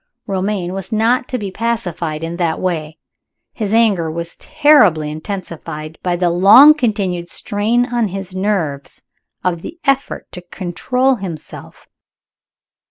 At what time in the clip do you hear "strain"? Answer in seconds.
7.29-7.85